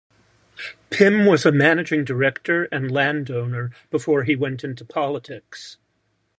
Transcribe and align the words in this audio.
Pym 0.89 1.27
was 1.27 1.45
a 1.45 1.51
managing 1.51 2.03
director 2.03 2.63
and 2.71 2.89
landowner 2.89 3.69
before 3.91 4.23
he 4.23 4.35
went 4.35 4.63
into 4.63 4.83
politics. 4.83 5.77